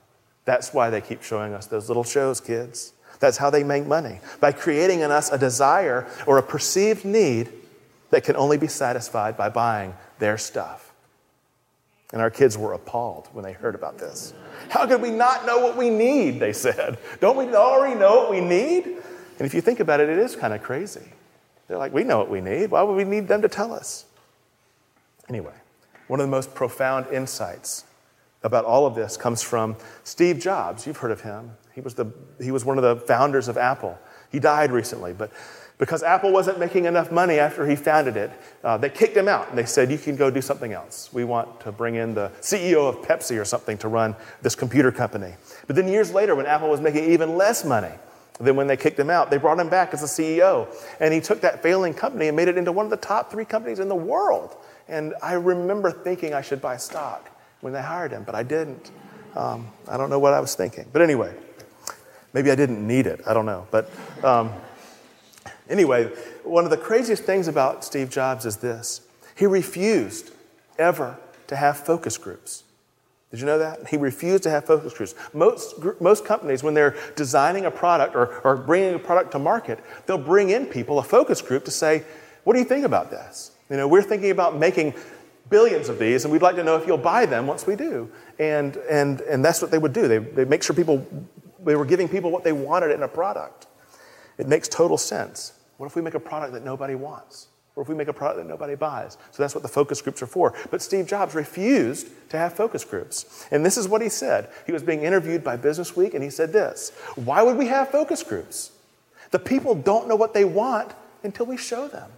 That's 0.45 0.73
why 0.75 0.91
they 0.91 1.01
keep 1.01 1.23
showing 1.23 1.55
us 1.55 1.67
those 1.67 1.89
little 1.89 2.05
shows, 2.05 2.41
kids. 2.41 2.93
That's 3.21 3.37
how 3.37 3.51
they 3.51 3.65
make 3.65 3.87
money 3.87 4.21
by 4.41 4.53
creating 4.53 5.01
in 5.01 5.11
us 5.11 5.31
a 5.31 5.39
desire 5.39 6.07
or 6.27 6.39
a 6.39 6.43
perceived 6.43 7.05
need 7.05 7.51
that 8.11 8.25
can 8.25 8.37
only 8.37 8.57
be 8.59 8.69
satisfied 8.69 9.37
by 9.37 9.49
buying 9.49 9.95
their 10.19 10.39
stuff. 10.39 10.93
And 12.13 12.23
our 12.23 12.31
kids 12.31 12.57
were 12.57 12.73
appalled 12.73 13.29
when 13.33 13.45
they 13.45 13.53
heard 13.53 13.75
about 13.75 13.99
this. 13.99 14.33
How 14.71 14.87
could 14.87 15.03
we 15.03 15.11
not 15.11 15.45
know 15.45 15.59
what 15.59 15.77
we 15.77 15.91
need? 15.91 16.41
They 16.41 16.55
said. 16.55 16.99
Don't 17.21 17.37
we 17.37 17.55
already 17.55 17.99
know 17.99 18.17
what 18.17 18.31
we 18.31 18.41
need? 18.41 18.98
And 19.39 19.47
if 19.47 19.55
you 19.55 19.61
think 19.61 19.81
about 19.81 20.01
it, 20.01 20.09
it 20.09 20.19
is 20.19 20.35
kind 20.35 20.53
of 20.53 20.63
crazy. 20.63 21.13
They're 21.69 21.79
like, 21.79 21.93
we 21.93 22.03
know 22.03 22.19
what 22.19 22.31
we 22.31 22.41
need. 22.41 22.71
Why 22.71 22.83
would 22.83 22.97
we 22.97 23.05
need 23.05 23.29
them 23.29 23.43
to 23.43 23.49
tell 23.49 23.73
us? 23.73 24.07
Anyway, 25.29 25.55
one 26.09 26.21
of 26.21 26.27
the 26.27 26.31
most 26.31 26.55
profound 26.55 27.07
insights 27.13 27.85
about 28.43 28.65
all 28.65 28.87
of 28.87 28.95
this 28.95 29.17
comes 29.17 29.43
from 29.43 29.77
Steve 30.05 30.39
Jobs. 30.39 30.87
You've 30.87 30.97
heard 30.97 31.11
of 31.11 31.21
him. 31.21 31.53
He 31.75 31.81
was, 31.81 31.95
the, 31.95 32.07
he 32.41 32.51
was 32.51 32.65
one 32.65 32.79
of 32.79 32.85
the 32.85 32.97
founders 33.07 33.49
of 33.49 33.57
Apple. 33.57 33.99
He 34.31 34.39
died 34.39 34.73
recently, 34.73 35.13
but 35.13 35.31
because 35.79 36.03
Apple 36.03 36.33
wasn't 36.33 36.59
making 36.59 36.87
enough 36.87 37.13
money 37.13 37.39
after 37.39 37.67
he 37.67 37.77
founded 37.77 38.17
it, 38.17 38.33
uh, 38.65 38.77
they 38.77 38.91
kicked 38.91 39.17
him 39.17 39.29
out 39.29 39.49
and 39.49 39.57
they 39.57 39.65
said, 39.65 39.91
You 39.91 39.99
can 39.99 40.17
go 40.17 40.29
do 40.29 40.41
something 40.41 40.73
else. 40.73 41.11
We 41.13 41.23
want 41.25 41.61
to 41.61 41.71
bring 41.71 41.95
in 41.95 42.15
the 42.15 42.33
CEO 42.41 42.89
of 42.89 42.97
Pepsi 43.07 43.41
or 43.41 43.45
something 43.45 43.79
to 43.79 43.89
run 43.89 44.17
this 44.43 44.57
computer 44.57 44.91
company. 44.91 45.35
But 45.69 45.77
then 45.77 45.87
years 45.87 46.13
later, 46.13 46.35
when 46.35 46.47
Apple 46.47 46.69
was 46.69 46.81
making 46.81 47.11
even 47.13 47.37
less 47.37 47.65
money, 47.65 47.93
then 48.47 48.57
when 48.57 48.67
they 48.67 48.77
kicked 48.77 48.99
him 48.99 49.11
out, 49.11 49.31
they 49.31 49.37
brought 49.37 49.59
him 49.59 49.69
back 49.69 49.93
as 49.93 50.03
a 50.03 50.07
CEO. 50.07 50.69
And 51.01 51.13
he 51.13 51.21
took 51.21 51.41
that 51.41 51.63
failing 51.63 51.93
company 51.93 52.29
and 52.29 52.37
made 52.37 52.49
it 52.49 52.57
into 52.57 52.71
one 52.71 52.87
of 52.87 52.91
the 52.91 52.97
top 52.97 53.31
three 53.31 53.45
companies 53.45 53.81
in 53.81 53.89
the 53.89 53.97
world. 53.97 54.57
And 54.89 55.15
I 55.23 55.33
remember 55.33 55.91
thinking 55.91 56.35
I 56.35 56.43
should 56.43 56.61
buy 56.61 56.77
stock 56.77 57.31
when 57.61 57.73
they 57.73 57.83
hired 57.83 58.13
him, 58.13 58.23
but 58.23 58.35
I 58.35 58.43
didn't. 58.43 58.91
Um, 59.35 59.69
I 59.89 59.97
don't 59.97 60.11
know 60.11 60.19
what 60.19 60.35
I 60.35 60.41
was 60.41 60.55
thinking. 60.55 60.87
But 60.93 61.03
anyway, 61.03 61.35
maybe 62.33 62.51
I 62.51 62.55
didn't 62.55 62.87
need 62.87 63.07
it. 63.07 63.21
I 63.27 63.35
don't 63.35 63.47
know. 63.47 63.67
But 63.71 63.91
um, 64.25 64.53
anyway, 65.69 66.05
one 66.45 66.65
of 66.65 66.71
the 66.71 66.77
craziest 66.77 67.25
things 67.25 67.49
about 67.49 67.85
Steve 67.85 68.09
Jobs 68.11 68.47
is 68.47 68.59
this 68.59 69.03
he 69.37 69.47
refused 69.47 70.33
ever 70.79 71.19
to 71.49 71.57
have 71.57 71.77
focus 71.79 72.19
groups. 72.19 72.65
Did 73.31 73.41
you 73.41 73.47
know 73.47 73.59
that? 73.59 73.89
He 73.89 73.99
refused 73.99 74.43
to 74.45 74.51
have 74.51 74.65
focus 74.65 74.95
groups. 74.95 75.15
Most, 75.35 75.75
most 76.01 76.25
companies, 76.25 76.63
when 76.63 76.73
they're 76.73 76.97
designing 77.15 77.67
a 77.67 77.71
product 77.71 78.17
or, 78.17 78.41
or 78.41 78.57
bringing 78.57 78.95
a 78.95 78.99
product 78.99 79.33
to 79.33 79.39
market, 79.39 79.81
they'll 80.07 80.17
bring 80.17 80.49
in 80.51 80.67
people, 80.67 80.99
a 80.99 81.03
focus 81.03 81.43
group, 81.43 81.65
to 81.67 81.71
say, 81.71 82.05
What 82.45 82.55
do 82.55 82.59
you 82.59 82.65
think 82.65 82.87
about 82.87 83.11
this? 83.11 83.53
You 83.69 83.77
know, 83.77 83.87
we're 83.87 84.03
thinking 84.03 84.31
about 84.31 84.57
making 84.57 84.95
billions 85.51 85.91
of 85.91 85.99
these, 85.99 86.25
and 86.25 86.33
we'd 86.33 86.43
like 86.43 86.57
to 86.57 86.65
know 86.65 86.77
if 86.77 86.87
you'll 86.87 86.97
buy 86.97 87.27
them 87.27 87.47
once 87.47 87.67
we 87.67 87.77
do. 87.77 88.11
And, 88.39 88.77
and, 88.91 89.21
and 89.23 89.45
that's 89.45 89.61
what 89.61 89.71
they 89.71 89.79
would 89.79 89.93
do. 89.93 90.09
They, 90.09 90.19
they 90.19 90.45
make 90.47 90.63
sure 90.63 90.75
people, 90.75 91.07
they 91.65 91.77
were 91.77 91.85
giving 91.85 92.09
people 92.09 92.31
what 92.31 92.45
they 92.45 92.53
wanted 92.53 92.93
in 92.93 93.03
a 93.03 93.09
product. 93.09 93.67
It 94.39 94.47
makes 94.47 94.69
total 94.69 94.97
sense. 94.97 95.53
What 95.77 95.87
if 95.87 95.97
we 95.97 96.03
make 96.03 96.15
a 96.15 96.21
product 96.21 96.55
that 96.55 96.65
nobody 96.65 96.95
wants? 96.95 97.49
Or 97.79 97.83
if 97.83 97.89
we 97.89 97.95
make 97.95 98.09
a 98.09 98.13
product 98.13 98.39
that 98.39 98.49
nobody 98.49 98.75
buys? 98.75 99.17
So 99.31 99.41
that's 99.41 99.55
what 99.55 99.63
the 99.63 99.69
focus 99.69 100.03
groups 100.03 100.21
are 100.21 100.27
for. 100.27 100.53
But 100.69 100.83
Steve 100.83 101.07
Jobs 101.07 101.37
refused 101.37 102.09
to 102.31 102.37
have 102.37 102.53
focus 102.55 102.85
groups. 102.85 103.47
And 103.53 103.65
this 103.65 103.77
is 103.77 103.87
what 103.87 104.03
he 104.03 104.09
said. 104.09 104.49
He 104.67 104.73
was 104.73 104.83
being 104.83 105.05
interviewed 105.05 105.45
by 105.45 105.55
Business 105.55 105.95
Week, 105.95 106.13
and 106.13 106.25
he 106.25 106.29
said 106.29 106.53
this 106.53 106.91
Why 107.15 107.41
would 107.41 107.57
we 107.57 107.69
have 107.69 107.89
focus 107.89 108.25
groups? 108.25 108.73
The 109.31 109.39
people 109.39 109.77
don't 109.77 110.09
know 110.09 110.17
what 110.17 110.35
they 110.35 110.45
want 110.45 110.91
until 111.23 111.47
we 111.47 111.57
show 111.57 111.87
them. 111.87 112.11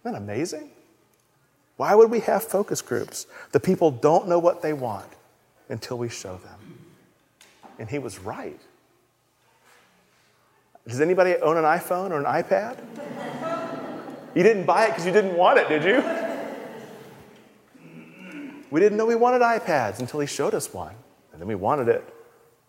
Isn't 0.00 0.14
that 0.14 0.18
amazing? 0.20 0.70
Why 1.76 1.94
would 1.94 2.10
we 2.10 2.18
have 2.20 2.42
focus 2.42 2.82
groups? 2.82 3.28
The 3.52 3.60
people 3.60 3.92
don't 3.92 4.26
know 4.26 4.40
what 4.40 4.60
they 4.60 4.72
want 4.72 5.06
until 5.68 5.98
we 5.98 6.08
show 6.08 6.38
them. 6.38 6.78
And 7.78 7.88
he 7.88 8.00
was 8.00 8.18
right. 8.18 8.58
Does 10.88 11.00
anybody 11.00 11.36
own 11.36 11.56
an 11.56 11.64
iPhone 11.64 12.10
or 12.10 12.18
an 12.18 12.24
iPad? 12.24 12.76
You 14.34 14.42
didn't 14.42 14.64
buy 14.66 14.86
it 14.86 14.88
because 14.88 15.06
you 15.06 15.12
didn't 15.12 15.36
want 15.36 15.58
it, 15.58 15.68
did 15.68 15.84
you? 15.84 16.02
We 18.70 18.80
didn't 18.80 18.98
know 18.98 19.06
we 19.06 19.14
wanted 19.14 19.40
iPads 19.40 20.00
until 20.00 20.18
he 20.18 20.26
showed 20.26 20.54
us 20.54 20.74
one, 20.74 20.94
and 21.32 21.40
then 21.40 21.46
we 21.46 21.54
wanted 21.54 21.88
it. 21.88 22.02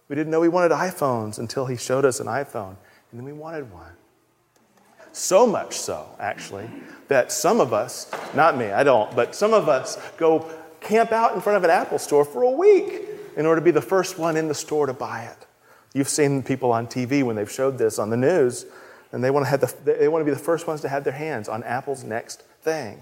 We 0.07 0.15
didn't 0.15 0.29
know 0.31 0.39
we 0.39 0.49
wanted 0.49 0.71
iPhones 0.71 1.39
until 1.39 1.65
he 1.65 1.77
showed 1.77 2.05
us 2.05 2.19
an 2.19 2.27
iPhone, 2.27 2.75
and 3.11 3.19
then 3.19 3.23
we 3.23 3.33
wanted 3.33 3.71
one. 3.71 3.93
So 5.11 5.47
much 5.47 5.77
so, 5.77 6.07
actually, 6.19 6.69
that 7.07 7.31
some 7.31 7.59
of 7.59 7.73
us, 7.73 8.11
not 8.35 8.55
me, 8.57 8.65
I 8.65 8.83
don't, 8.83 9.15
but 9.15 9.33
some 9.33 9.53
of 9.53 9.67
us 9.67 9.97
go 10.17 10.47
camp 10.81 11.11
out 11.11 11.33
in 11.33 11.41
front 11.41 11.57
of 11.57 11.63
an 11.63 11.71
Apple 11.71 11.97
store 11.97 12.23
for 12.23 12.43
a 12.43 12.51
week 12.51 13.01
in 13.35 13.45
order 13.45 13.59
to 13.59 13.65
be 13.65 13.71
the 13.71 13.81
first 13.81 14.19
one 14.19 14.37
in 14.37 14.47
the 14.47 14.53
store 14.53 14.85
to 14.85 14.93
buy 14.93 15.23
it. 15.23 15.47
You've 15.93 16.09
seen 16.09 16.43
people 16.43 16.71
on 16.71 16.85
TV 16.85 17.23
when 17.23 17.35
they've 17.35 17.51
showed 17.51 17.77
this 17.77 17.97
on 17.97 18.09
the 18.09 18.17
news, 18.17 18.65
and 19.11 19.23
they 19.23 19.31
want 19.31 19.45
to, 19.45 19.49
have 19.49 19.61
the, 19.61 19.93
they 19.93 20.07
want 20.07 20.21
to 20.21 20.25
be 20.25 20.35
the 20.35 20.43
first 20.43 20.67
ones 20.67 20.81
to 20.81 20.89
have 20.89 21.03
their 21.03 21.13
hands 21.13 21.47
on 21.47 21.63
Apple's 21.63 22.03
next 22.03 22.41
thing. 22.61 23.01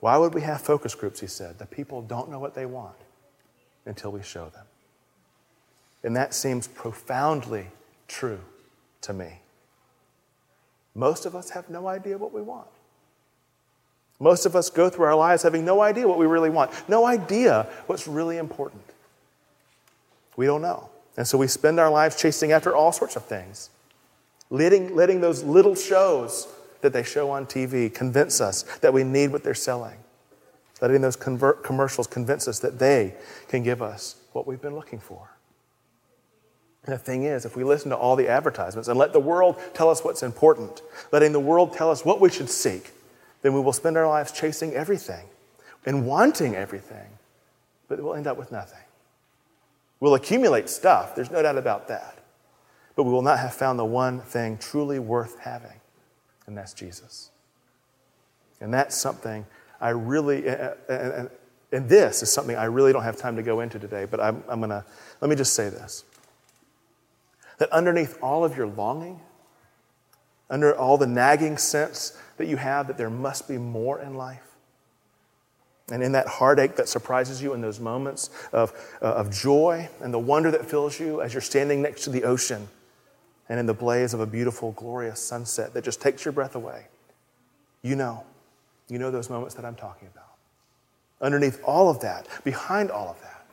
Why 0.00 0.16
would 0.18 0.34
we 0.34 0.42
have 0.42 0.60
focus 0.60 0.94
groups, 0.94 1.20
he 1.20 1.26
said? 1.26 1.58
The 1.58 1.66
people 1.66 2.02
don't 2.02 2.30
know 2.30 2.38
what 2.38 2.54
they 2.54 2.66
want 2.66 2.96
until 3.86 4.12
we 4.12 4.22
show 4.22 4.48
them. 4.50 4.66
And 6.04 6.14
that 6.16 6.34
seems 6.34 6.68
profoundly 6.68 7.68
true 8.08 8.40
to 9.02 9.12
me. 9.12 9.40
Most 10.94 11.26
of 11.26 11.34
us 11.34 11.50
have 11.50 11.68
no 11.68 11.88
idea 11.88 12.18
what 12.18 12.32
we 12.32 12.42
want. 12.42 12.68
Most 14.18 14.46
of 14.46 14.56
us 14.56 14.70
go 14.70 14.88
through 14.88 15.04
our 15.04 15.14
lives 15.14 15.42
having 15.42 15.64
no 15.64 15.82
idea 15.82 16.08
what 16.08 16.18
we 16.18 16.26
really 16.26 16.48
want, 16.48 16.70
no 16.88 17.04
idea 17.04 17.66
what's 17.86 18.08
really 18.08 18.38
important. 18.38 18.82
We 20.36 20.46
don't 20.46 20.62
know. 20.62 20.88
And 21.16 21.26
so 21.26 21.38
we 21.38 21.46
spend 21.46 21.78
our 21.80 21.90
lives 21.90 22.16
chasing 22.20 22.52
after 22.52 22.74
all 22.74 22.92
sorts 22.92 23.16
of 23.16 23.24
things, 23.24 23.70
letting, 24.50 24.94
letting 24.94 25.20
those 25.20 25.42
little 25.42 25.74
shows 25.74 26.48
that 26.80 26.92
they 26.92 27.02
show 27.02 27.30
on 27.30 27.46
TV 27.46 27.92
convince 27.92 28.40
us 28.40 28.62
that 28.80 28.92
we 28.92 29.04
need 29.04 29.32
what 29.32 29.42
they're 29.42 29.54
selling, 29.54 29.96
letting 30.80 31.00
those 31.00 31.16
convert 31.16 31.64
commercials 31.64 32.06
convince 32.06 32.46
us 32.46 32.58
that 32.60 32.78
they 32.78 33.14
can 33.48 33.62
give 33.62 33.82
us 33.82 34.16
what 34.32 34.46
we've 34.46 34.60
been 34.60 34.74
looking 34.74 35.00
for. 35.00 35.30
And 36.84 36.94
the 36.94 36.98
thing 36.98 37.24
is, 37.24 37.44
if 37.44 37.56
we 37.56 37.64
listen 37.64 37.90
to 37.90 37.96
all 37.96 38.14
the 38.14 38.28
advertisements 38.28 38.88
and 38.88 38.96
let 38.96 39.12
the 39.12 39.20
world 39.20 39.56
tell 39.74 39.90
us 39.90 40.04
what's 40.04 40.22
important, 40.22 40.82
letting 41.10 41.32
the 41.32 41.40
world 41.40 41.72
tell 41.72 41.90
us 41.90 42.04
what 42.04 42.20
we 42.20 42.30
should 42.30 42.48
seek, 42.48 42.92
then 43.42 43.52
we 43.52 43.60
will 43.60 43.72
spend 43.72 43.96
our 43.96 44.06
lives 44.06 44.30
chasing 44.30 44.72
everything 44.72 45.26
and 45.84 46.06
wanting 46.06 46.54
everything, 46.54 47.08
but 47.88 48.00
we'll 48.00 48.14
end 48.14 48.26
up 48.26 48.36
with 48.36 48.52
nothing. 48.52 48.78
We'll 49.98 50.14
accumulate 50.14 50.68
stuff, 50.68 51.16
there's 51.16 51.30
no 51.30 51.42
doubt 51.42 51.58
about 51.58 51.88
that, 51.88 52.15
but 52.96 53.04
we 53.04 53.12
will 53.12 53.22
not 53.22 53.38
have 53.38 53.54
found 53.54 53.78
the 53.78 53.84
one 53.84 54.20
thing 54.20 54.56
truly 54.58 54.98
worth 54.98 55.38
having, 55.40 55.80
and 56.46 56.56
that's 56.56 56.72
Jesus. 56.72 57.30
And 58.60 58.72
that's 58.72 58.96
something 58.96 59.46
I 59.80 59.90
really, 59.90 60.48
and, 60.48 61.30
this 61.70 62.22
is 62.22 62.32
something 62.32 62.56
I 62.56 62.64
really 62.64 62.92
don't 62.94 63.02
have 63.02 63.18
time 63.18 63.36
to 63.36 63.42
go 63.42 63.60
into 63.60 63.78
today, 63.78 64.06
but 64.06 64.18
I'm, 64.18 64.42
I'm 64.48 64.60
going 64.60 64.70
to, 64.70 64.82
let 65.20 65.28
me 65.28 65.36
just 65.36 65.52
say 65.52 65.68
this 65.68 66.04
that 67.58 67.70
underneath 67.70 68.18
all 68.22 68.44
of 68.44 68.54
your 68.56 68.66
longing, 68.66 69.18
under 70.50 70.76
all 70.76 70.98
the 70.98 71.06
nagging 71.06 71.56
sense 71.56 72.18
that 72.36 72.48
you 72.48 72.56
have 72.56 72.86
that 72.86 72.98
there 72.98 73.08
must 73.08 73.48
be 73.48 73.56
more 73.58 74.00
in 74.00 74.14
life, 74.14 74.56
and 75.90 76.02
in 76.02 76.12
that 76.12 76.26
heartache 76.26 76.76
that 76.76 76.88
surprises 76.88 77.42
you 77.42 77.52
in 77.52 77.60
those 77.60 77.80
moments 77.80 78.30
of, 78.52 78.72
uh, 79.02 79.06
of 79.06 79.30
joy 79.30 79.88
and 80.00 80.12
the 80.12 80.18
wonder 80.18 80.50
that 80.50 80.64
fills 80.64 80.98
you 80.98 81.20
as 81.20 81.34
you're 81.34 81.40
standing 81.40 81.82
next 81.82 82.04
to 82.04 82.10
the 82.10 82.24
ocean 82.24 82.68
and 83.48 83.60
in 83.60 83.66
the 83.66 83.74
blaze 83.74 84.14
of 84.14 84.20
a 84.20 84.26
beautiful, 84.26 84.72
glorious 84.72 85.20
sunset 85.20 85.74
that 85.74 85.84
just 85.84 86.00
takes 86.00 86.24
your 86.24 86.32
breath 86.32 86.54
away, 86.54 86.86
you 87.82 87.96
know, 87.96 88.24
you 88.88 88.98
know 88.98 89.10
those 89.10 89.30
moments 89.30 89.54
that 89.54 89.64
I'm 89.64 89.74
talking 89.74 90.08
about. 90.12 90.24
Underneath 91.20 91.60
all 91.64 91.88
of 91.88 92.00
that, 92.00 92.28
behind 92.44 92.90
all 92.90 93.08
of 93.08 93.20
that, 93.22 93.46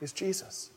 is 0.00 0.12
Jesus. 0.12 0.70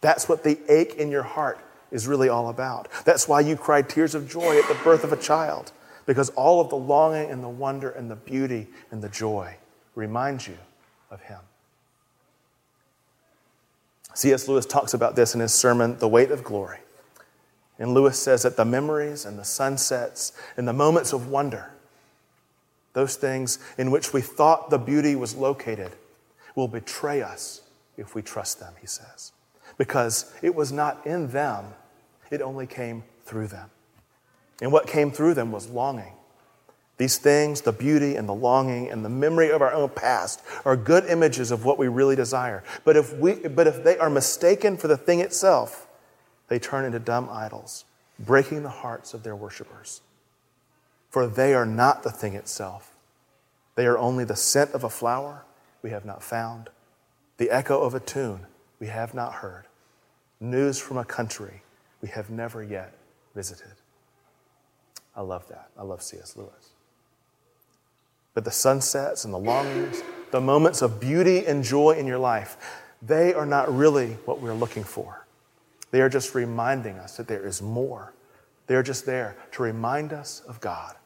That's 0.00 0.28
what 0.28 0.42
the 0.42 0.58
ache 0.68 0.94
in 0.94 1.10
your 1.10 1.22
heart 1.22 1.58
is 1.90 2.08
really 2.08 2.28
all 2.28 2.48
about. 2.48 2.88
That's 3.04 3.28
why 3.28 3.40
you 3.40 3.56
cried 3.56 3.88
tears 3.88 4.14
of 4.14 4.28
joy 4.28 4.58
at 4.58 4.68
the 4.68 4.78
birth 4.82 5.04
of 5.04 5.12
a 5.12 5.16
child, 5.16 5.72
because 6.06 6.30
all 6.30 6.60
of 6.60 6.68
the 6.68 6.76
longing 6.76 7.30
and 7.30 7.42
the 7.42 7.48
wonder 7.48 7.90
and 7.90 8.10
the 8.10 8.16
beauty 8.16 8.66
and 8.90 9.02
the 9.02 9.08
joy 9.08 9.56
remind 9.94 10.46
you 10.46 10.56
of 11.10 11.20
Him. 11.20 11.38
C.S. 14.14 14.48
Lewis 14.48 14.66
talks 14.66 14.92
about 14.92 15.16
this 15.16 15.34
in 15.34 15.40
his 15.40 15.54
sermon, 15.54 15.98
The 15.98 16.08
Weight 16.08 16.30
of 16.30 16.44
Glory. 16.44 16.78
And 17.82 17.94
Lewis 17.94 18.16
says 18.16 18.44
that 18.44 18.56
the 18.56 18.64
memories 18.64 19.24
and 19.24 19.36
the 19.36 19.44
sunsets 19.44 20.30
and 20.56 20.68
the 20.68 20.72
moments 20.72 21.12
of 21.12 21.26
wonder, 21.26 21.72
those 22.92 23.16
things 23.16 23.58
in 23.76 23.90
which 23.90 24.12
we 24.12 24.20
thought 24.20 24.70
the 24.70 24.78
beauty 24.78 25.16
was 25.16 25.34
located, 25.34 25.90
will 26.54 26.68
betray 26.68 27.22
us 27.22 27.62
if 27.96 28.14
we 28.14 28.22
trust 28.22 28.60
them, 28.60 28.74
he 28.80 28.86
says. 28.86 29.32
Because 29.78 30.32
it 30.42 30.54
was 30.54 30.70
not 30.70 31.04
in 31.04 31.32
them 31.32 31.74
it 32.30 32.40
only 32.40 32.68
came 32.68 33.02
through 33.24 33.48
them. 33.48 33.68
And 34.60 34.70
what 34.70 34.86
came 34.86 35.10
through 35.10 35.34
them 35.34 35.50
was 35.50 35.68
longing. 35.68 36.12
These 36.98 37.18
things, 37.18 37.62
the 37.62 37.72
beauty 37.72 38.14
and 38.14 38.28
the 38.28 38.32
longing 38.32 38.90
and 38.90 39.04
the 39.04 39.08
memory 39.08 39.50
of 39.50 39.60
our 39.60 39.72
own 39.72 39.88
past, 39.88 40.40
are 40.64 40.76
good 40.76 41.06
images 41.06 41.50
of 41.50 41.64
what 41.64 41.78
we 41.78 41.88
really 41.88 42.14
desire. 42.14 42.62
But 42.84 42.96
if, 42.96 43.12
we, 43.16 43.34
but 43.34 43.66
if 43.66 43.82
they 43.82 43.98
are 43.98 44.08
mistaken 44.08 44.76
for 44.76 44.86
the 44.86 44.96
thing 44.96 45.18
itself, 45.18 45.81
they 46.52 46.58
turn 46.58 46.84
into 46.84 46.98
dumb 46.98 47.30
idols, 47.32 47.86
breaking 48.18 48.62
the 48.62 48.68
hearts 48.68 49.14
of 49.14 49.22
their 49.22 49.34
worshippers. 49.34 50.02
For 51.08 51.26
they 51.26 51.54
are 51.54 51.64
not 51.64 52.02
the 52.02 52.10
thing 52.10 52.34
itself. 52.34 52.92
They 53.74 53.86
are 53.86 53.96
only 53.96 54.24
the 54.24 54.36
scent 54.36 54.72
of 54.72 54.84
a 54.84 54.90
flower 54.90 55.46
we 55.80 55.88
have 55.92 56.04
not 56.04 56.22
found, 56.22 56.68
the 57.38 57.50
echo 57.50 57.80
of 57.80 57.94
a 57.94 58.00
tune 58.00 58.40
we 58.78 58.88
have 58.88 59.14
not 59.14 59.32
heard, 59.36 59.64
news 60.40 60.78
from 60.78 60.98
a 60.98 61.06
country 61.06 61.62
we 62.02 62.10
have 62.10 62.28
never 62.28 62.62
yet 62.62 62.92
visited. 63.34 63.72
I 65.16 65.22
love 65.22 65.48
that. 65.48 65.70
I 65.78 65.84
love 65.84 66.02
C.S. 66.02 66.36
Lewis. 66.36 66.68
But 68.34 68.44
the 68.44 68.50
sunsets 68.50 69.24
and 69.24 69.32
the 69.32 69.38
longings, 69.38 70.02
the 70.32 70.40
moments 70.42 70.82
of 70.82 71.00
beauty 71.00 71.46
and 71.46 71.64
joy 71.64 71.92
in 71.92 72.06
your 72.06 72.18
life, 72.18 72.58
they 73.00 73.32
are 73.32 73.46
not 73.46 73.74
really 73.74 74.18
what 74.26 74.42
we're 74.42 74.52
looking 74.52 74.84
for. 74.84 75.21
They 75.92 76.00
are 76.00 76.08
just 76.08 76.34
reminding 76.34 76.98
us 76.98 77.16
that 77.18 77.28
there 77.28 77.46
is 77.46 77.62
more. 77.62 78.12
They 78.66 78.74
are 78.74 78.82
just 78.82 79.06
there 79.06 79.36
to 79.52 79.62
remind 79.62 80.12
us 80.12 80.40
of 80.48 80.60
God 80.60 80.96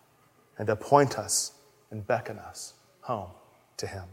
and 0.57 0.67
to 0.69 0.77
point 0.77 1.19
us 1.19 1.53
and 1.91 2.07
beckon 2.07 2.39
us 2.39 2.73
home 3.03 3.31
to 3.77 3.87
Him. 3.87 4.05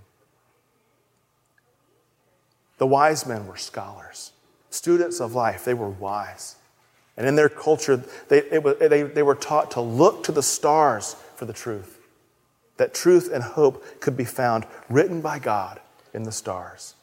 The 2.79 2.87
wise 2.87 3.25
men 3.25 3.47
were 3.47 3.55
scholars, 3.55 4.33
students 4.69 5.21
of 5.21 5.35
life. 5.35 5.63
They 5.63 5.75
were 5.75 5.89
wise. 5.89 6.55
And 7.15 7.27
in 7.27 7.35
their 7.35 7.49
culture, 7.49 8.03
they, 8.27 8.41
they, 8.41 9.03
they 9.03 9.23
were 9.23 9.35
taught 9.35 9.71
to 9.71 9.81
look 9.81 10.23
to 10.23 10.31
the 10.31 10.41
stars 10.41 11.15
for 11.35 11.45
the 11.45 11.53
truth. 11.53 11.99
That 12.77 12.95
truth 12.95 13.29
and 13.31 13.43
hope 13.43 14.01
could 14.01 14.17
be 14.17 14.25
found 14.25 14.65
written 14.89 15.21
by 15.21 15.37
God 15.37 15.79
in 16.15 16.23
the 16.23 16.31
stars. 16.31 16.95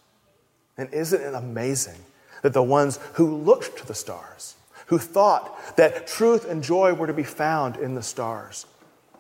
And 0.77 0.93
isn't 0.93 1.21
it 1.21 1.35
amazing 1.35 2.01
that 2.43 2.53
the 2.53 2.63
ones 2.63 2.99
who 3.15 3.37
looked 3.37 3.79
to 3.79 3.87
the 3.87 3.95
stars, 3.95 4.55
who 4.87 4.99
thought 4.99 5.77
that 5.77 6.07
truth 6.07 6.49
and 6.49 6.63
joy 6.63 6.93
were 6.95 7.07
to 7.07 7.13
be 7.13 7.23
found 7.23 7.77
in 7.77 7.95
the 7.95 8.03
stars, 8.03 8.67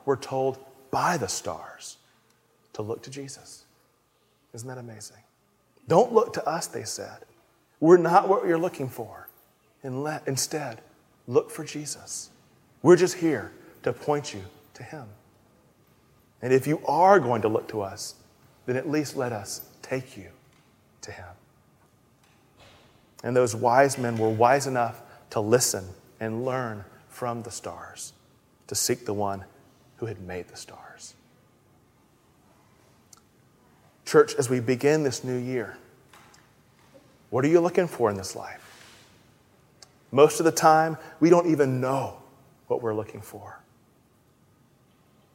were 0.04 0.16
told 0.16 0.58
by 0.90 1.16
the 1.16 1.28
stars 1.28 1.98
to 2.72 2.82
look 2.82 3.02
to 3.02 3.10
Jesus? 3.10 3.64
Isn't 4.52 4.68
that 4.68 4.78
amazing? 4.78 5.18
Don't 5.86 6.12
look 6.12 6.32
to 6.34 6.46
us, 6.46 6.66
they 6.66 6.84
said. 6.84 7.18
We're 7.78 7.96
not 7.96 8.28
what 8.28 8.46
you're 8.46 8.58
looking 8.58 8.88
for. 8.88 9.28
Instead, 9.82 10.80
look 11.26 11.50
for 11.50 11.64
Jesus. 11.64 12.30
We're 12.82 12.96
just 12.96 13.16
here 13.16 13.52
to 13.82 13.92
point 13.92 14.34
you 14.34 14.42
to 14.74 14.82
Him. 14.82 15.06
And 16.42 16.52
if 16.52 16.66
you 16.66 16.82
are 16.86 17.20
going 17.20 17.42
to 17.42 17.48
look 17.48 17.68
to 17.68 17.80
us, 17.80 18.14
then 18.66 18.76
at 18.76 18.88
least 18.88 19.16
let 19.16 19.32
us 19.32 19.68
take 19.82 20.16
you 20.16 20.28
to 21.02 21.12
Him. 21.12 21.26
And 23.22 23.36
those 23.36 23.54
wise 23.54 23.98
men 23.98 24.16
were 24.16 24.30
wise 24.30 24.66
enough 24.66 25.02
to 25.30 25.40
listen 25.40 25.84
and 26.18 26.44
learn 26.44 26.84
from 27.08 27.42
the 27.42 27.50
stars. 27.50 28.12
to 28.66 28.76
seek 28.76 29.04
the 29.04 29.12
one 29.12 29.44
who 29.96 30.06
had 30.06 30.20
made 30.20 30.46
the 30.46 30.56
stars. 30.56 31.14
Church, 34.04 34.32
as 34.36 34.48
we 34.48 34.60
begin 34.60 35.02
this 35.02 35.24
new 35.24 35.36
year, 35.36 35.76
what 37.30 37.44
are 37.44 37.48
you 37.48 37.58
looking 37.58 37.88
for 37.88 38.10
in 38.10 38.16
this 38.16 38.36
life? 38.36 38.60
Most 40.12 40.38
of 40.38 40.44
the 40.44 40.52
time, 40.52 40.98
we 41.18 41.30
don't 41.30 41.50
even 41.50 41.80
know 41.80 42.18
what 42.68 42.80
we're 42.80 42.94
looking 42.94 43.20
for. 43.20 43.58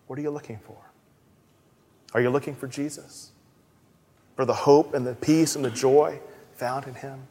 What 0.07 0.17
are 0.17 0.21
you 0.21 0.31
looking 0.31 0.59
for? 0.59 0.77
Are 2.13 2.21
you 2.21 2.29
looking 2.29 2.55
for 2.55 2.67
Jesus? 2.67 3.31
For 4.37 4.45
the 4.45 4.53
hope 4.53 4.93
and 4.93 5.05
the 5.05 5.15
peace 5.15 5.57
and 5.57 5.65
the 5.65 5.71
joy 5.71 6.21
found 6.55 6.87
in 6.87 6.95
Him? 6.95 7.27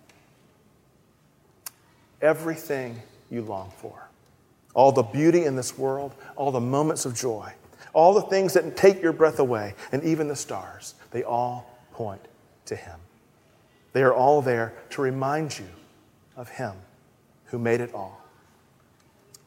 Everything 2.25 3.03
you 3.31 3.43
long 3.43 3.71
for, 3.77 4.09
all 4.73 4.93
the 4.93 5.03
beauty 5.03 5.45
in 5.45 5.57
this 5.57 5.77
world, 5.77 6.15
all 6.37 6.51
the 6.51 6.59
moments 6.59 7.05
of 7.05 7.15
joy, 7.15 7.53
all 7.93 8.15
the 8.15 8.23
things 8.23 8.55
that 8.55 8.77
take 8.79 9.03
your 9.03 9.13
breath 9.13 9.39
away, 9.39 9.75
and 9.93 10.03
even 10.03 10.27
the 10.27 10.35
stars, 10.35 10.95
they 11.11 11.23
all 11.23 11.79
point 11.93 12.23
to 12.65 12.75
Him. 12.75 12.99
They 13.93 14.03
are 14.03 14.15
all 14.15 14.41
there 14.41 14.73
to 14.91 15.03
remind 15.03 15.59
you 15.59 15.69
of 16.35 16.49
Him 16.49 16.73
who 17.45 17.59
made 17.59 17.83
it 17.83 17.95
all. 17.95 18.23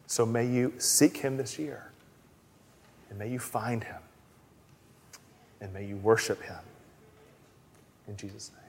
So 0.05 0.24
may 0.24 0.46
you 0.46 0.74
seek 0.77 1.17
Him 1.17 1.38
this 1.38 1.57
year, 1.57 1.91
and 3.10 3.17
may 3.17 3.29
you 3.29 3.39
find 3.39 3.84
Him, 3.84 4.01
and 5.60 5.74
may 5.74 5.84
you 5.84 5.98
worship 5.98 6.43
Him. 6.43 6.60
In 8.07 8.15
Jesus' 8.15 8.51
name. 8.55 8.67